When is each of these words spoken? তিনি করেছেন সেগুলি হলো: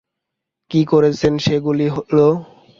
তিনি 0.71 0.83
করেছেন 0.91 1.33
সেগুলি 1.45 1.87
হলো: 1.95 2.27